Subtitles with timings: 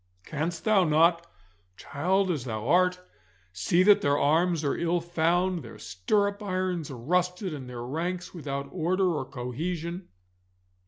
[0.25, 1.27] Canst thou not,
[1.77, 2.99] child as thou art,
[3.53, 8.67] see that their arms are ill found, their stirrup irons rusted, and their ranks without
[8.71, 10.07] order or cohesion?